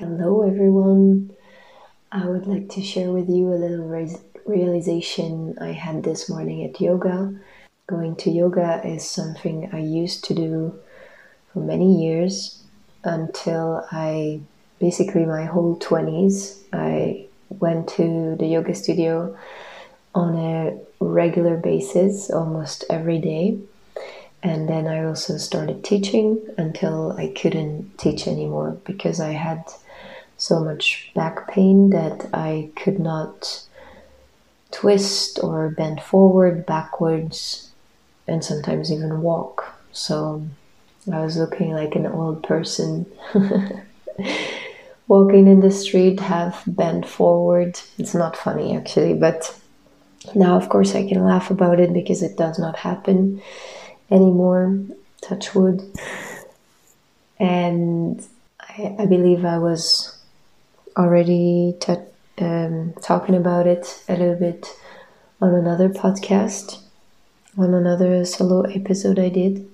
[0.00, 1.30] Hello, everyone.
[2.10, 6.64] I would like to share with you a little re- realization I had this morning
[6.64, 7.38] at yoga.
[7.86, 10.74] Going to yoga is something I used to do
[11.52, 12.62] for many years
[13.04, 14.40] until I
[14.78, 16.62] basically my whole 20s.
[16.72, 19.36] I went to the yoga studio
[20.14, 23.58] on a regular basis almost every day.
[24.42, 29.62] And then I also started teaching until I couldn't teach anymore because I had
[30.40, 33.62] so much back pain that I could not
[34.70, 37.70] twist or bend forward, backwards,
[38.26, 39.78] and sometimes even walk.
[39.92, 40.42] So
[41.12, 43.04] I was looking like an old person
[45.08, 47.78] walking in the street, half bent forward.
[47.98, 49.54] It's not funny actually, but
[50.34, 53.42] now, of course, I can laugh about it because it does not happen
[54.10, 54.78] anymore.
[55.20, 55.82] Touch wood.
[57.38, 58.26] And
[58.58, 60.16] I, I believe I was
[61.00, 61.74] already
[62.38, 64.66] um, talking about it a little bit
[65.40, 66.82] on another podcast,
[67.56, 69.66] on another solo episode I did.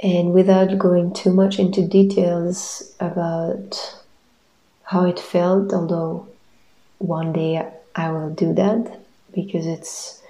[0.00, 4.02] And without going too much into details about
[4.82, 6.28] how it felt, although
[6.98, 9.00] one day I will do that
[9.32, 10.22] because it's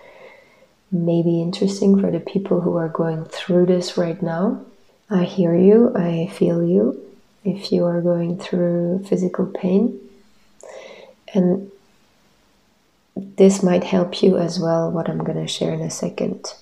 [0.93, 4.65] maybe interesting for the people who are going through this right now.
[5.11, 7.06] I hear you, I feel you
[7.47, 9.99] if you are going through physical pain.
[11.33, 11.71] And
[13.15, 16.53] this might help you as well, what I'm going to share in a second.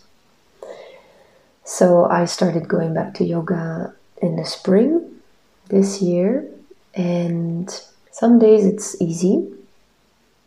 [1.64, 5.20] So, I started going back to yoga in the spring
[5.68, 6.46] this year,
[6.94, 7.70] and
[8.12, 9.50] some days it's easy,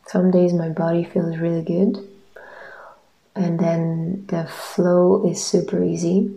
[0.06, 1.98] some days my body feels really good,
[3.36, 6.32] and then the flow is super easy.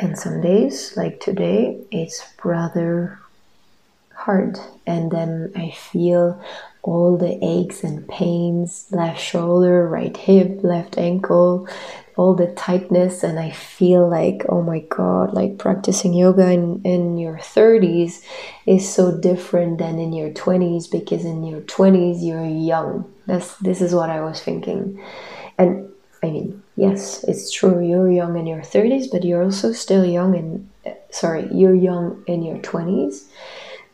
[0.00, 3.18] And some days, like today, it's rather
[4.14, 6.42] hard, and then I feel
[6.82, 11.68] all the aches and pains left shoulder, right hip, left ankle,
[12.16, 13.22] all the tightness.
[13.22, 18.22] And I feel like oh my god like practicing yoga in, in your 30s
[18.64, 23.12] is so different than in your 20s because in your 20s you're young.
[23.26, 25.02] That's this is what I was thinking.
[25.58, 25.90] And
[26.22, 30.34] I mean yes it's true you're young in your 30s but you're also still young
[30.34, 30.68] in
[31.10, 33.26] sorry you're young in your 20s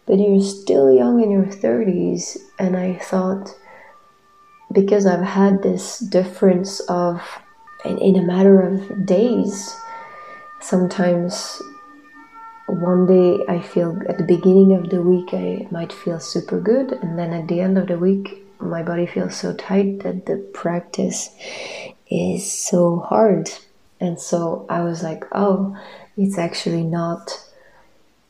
[0.06, 3.54] but you're still young in your 30s and I thought
[4.72, 7.22] because I've had this difference of
[7.84, 9.74] in, in a matter of days.
[10.60, 11.62] Sometimes
[12.66, 16.92] one day I feel at the beginning of the week I might feel super good,
[16.92, 20.36] and then at the end of the week my body feels so tight that the
[20.54, 21.30] practice
[22.10, 23.50] is so hard.
[24.00, 25.76] And so I was like, oh,
[26.16, 27.42] it's actually not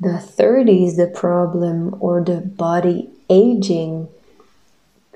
[0.00, 4.08] the 30s the problem or the body aging.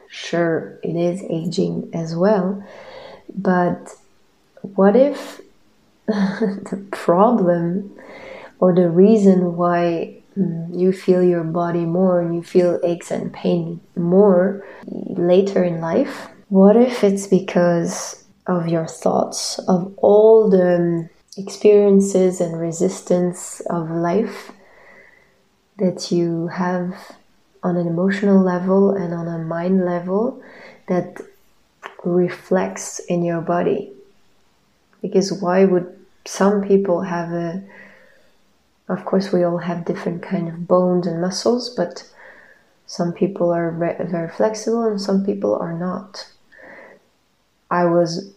[0.09, 2.65] Sure, it is aging as well,
[3.33, 3.95] but
[4.63, 5.41] what if
[6.07, 7.97] the problem
[8.59, 13.33] or the reason why mm, you feel your body more and you feel aches and
[13.33, 16.29] pain more later in life?
[16.49, 23.91] What if it's because of your thoughts, of all the um, experiences and resistance of
[23.91, 24.53] life
[25.79, 26.95] that you have
[27.63, 30.43] on an emotional level and on a mind level
[30.89, 31.21] that
[32.05, 33.93] reflects in your body?
[35.03, 37.63] because why would some people have a
[38.89, 42.05] of course we all have different kind of bones and muscles but
[42.87, 43.71] some people are
[44.11, 46.29] very flexible and some people are not
[47.71, 48.33] i was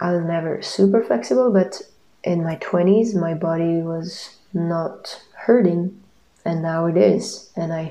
[0.00, 1.80] i was never super flexible but
[2.24, 6.00] in my 20s my body was not hurting
[6.44, 7.88] and now it is and i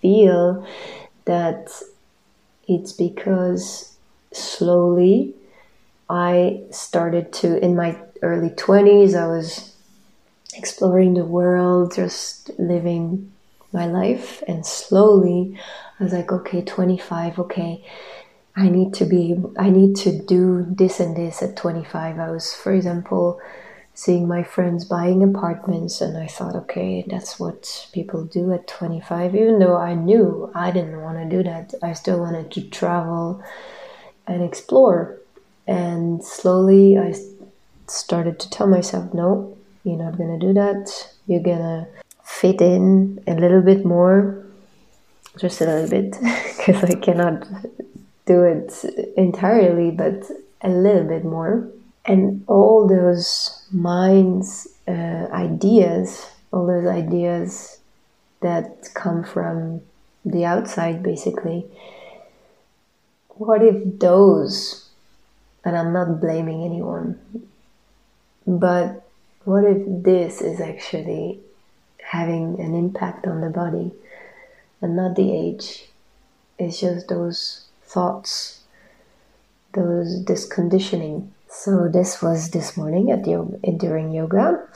[0.00, 0.66] feel
[1.24, 1.70] that
[2.68, 3.96] it's because
[4.32, 5.34] slowly
[6.12, 9.74] I started to, in my early 20s, I was
[10.54, 13.32] exploring the world, just living
[13.72, 14.42] my life.
[14.46, 15.58] And slowly,
[15.98, 17.82] I was like, okay, 25, okay,
[18.54, 22.18] I need to be, I need to do this and this at 25.
[22.18, 23.40] I was, for example,
[23.94, 29.34] seeing my friends buying apartments, and I thought, okay, that's what people do at 25.
[29.34, 33.42] Even though I knew I didn't want to do that, I still wanted to travel
[34.26, 35.18] and explore.
[35.66, 37.14] And slowly I
[37.86, 41.08] started to tell myself, no, you're not gonna do that.
[41.26, 41.86] You're gonna
[42.24, 44.44] fit in a little bit more,
[45.38, 46.16] just a little bit,
[46.56, 47.46] because I cannot
[48.26, 48.84] do it
[49.16, 50.30] entirely, but
[50.62, 51.68] a little bit more.
[52.04, 57.78] And all those minds, uh, ideas, all those ideas
[58.40, 59.80] that come from
[60.24, 61.66] the outside, basically.
[63.28, 64.88] What if those,
[65.64, 67.18] and I'm not blaming anyone,
[68.46, 69.08] but
[69.44, 71.40] what if this is actually
[72.02, 73.92] having an impact on the body
[74.80, 75.88] and not the age?
[76.58, 78.60] It's just those thoughts,
[79.74, 81.32] those this conditioning.
[81.48, 84.66] So this was this morning at yoga, during yoga,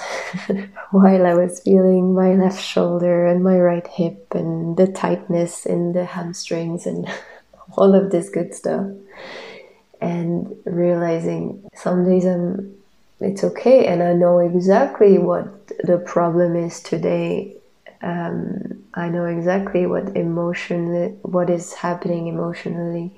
[0.90, 5.94] while I was feeling my left shoulder and my right hip and the tightness in
[5.94, 7.08] the hamstrings and
[7.78, 8.86] all of this good stuff,
[10.00, 12.76] and realizing some days I'm
[13.20, 17.56] it's okay and I know exactly what the problem is today.
[18.02, 23.12] Um, I know exactly what emotion what is happening emotionally.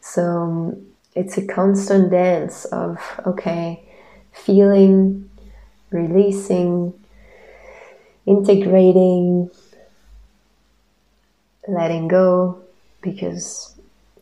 [0.00, 3.82] So um, it's a constant dance of okay,
[4.32, 5.30] feeling,
[5.90, 6.92] releasing,
[8.26, 9.50] integrating,
[11.68, 12.62] letting go
[13.00, 13.74] because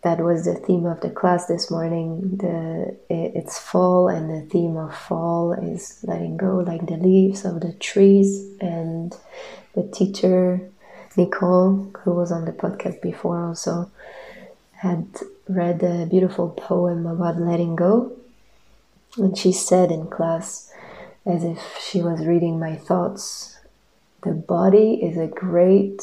[0.03, 2.37] that was the theme of the class this morning.
[2.37, 7.61] The it's fall, and the theme of fall is letting go, like the leaves of
[7.61, 8.45] the trees.
[8.61, 9.17] And
[9.75, 10.61] the teacher
[11.17, 13.91] Nicole, who was on the podcast before, also
[14.73, 15.07] had
[15.49, 18.13] read a beautiful poem about letting go.
[19.17, 20.73] And she said in class,
[21.27, 23.59] as if she was reading my thoughts,
[24.23, 26.03] the body is a great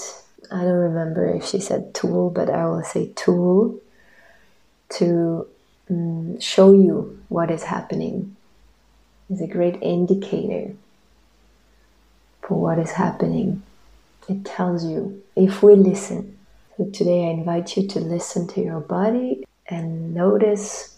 [0.51, 3.79] I don't remember if she said tool, but I will say tool
[4.97, 5.47] to
[5.89, 8.35] um, show you what is happening
[9.29, 10.73] is a great indicator
[12.49, 13.61] for what is happening.
[14.27, 16.35] It tells you if we listen.
[16.75, 20.97] So today I invite you to listen to your body and notice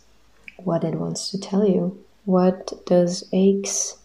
[0.55, 2.01] what it wants to tell you.
[2.23, 3.97] What does aches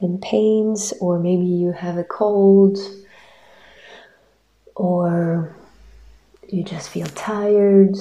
[0.00, 2.78] and pains, or maybe you have a cold,
[4.74, 5.56] or
[6.48, 7.96] you just feel tired,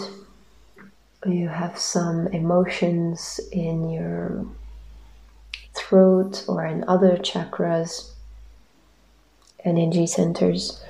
[1.25, 4.45] or you have some emotions in your
[5.73, 8.11] throat or in other chakras,
[9.63, 10.83] energy centers.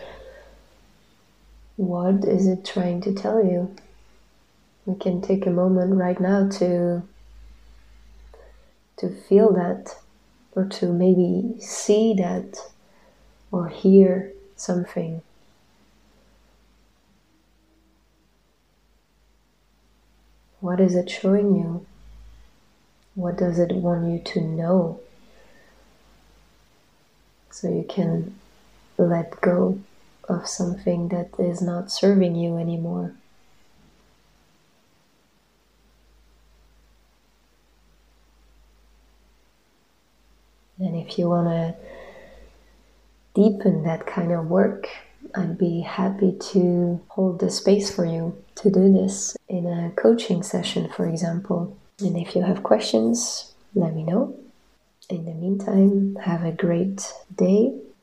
[1.75, 3.75] What is it trying to tell you?
[4.85, 7.03] We can take a moment right now to
[8.97, 9.95] to feel that
[10.53, 12.57] or to maybe see that
[13.51, 15.21] or hear something.
[20.59, 21.85] What is it showing you?
[23.13, 24.99] What does it want you to know?
[27.51, 28.35] So you can
[28.97, 29.79] let go
[30.27, 33.13] of something that is not serving you anymore.
[40.79, 41.75] And if you want to
[43.33, 44.87] deepen that kind of work,
[45.35, 50.43] I'd be happy to hold the space for you to do this in a coaching
[50.43, 51.75] session, for example.
[51.99, 54.35] And if you have questions, let me know.
[55.09, 57.73] In the meantime, have a great day.